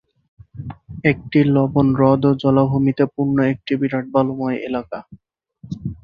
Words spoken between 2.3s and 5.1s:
জলাভূমিতে পূর্ণ একটি বিরাট বালুময় এলাকা।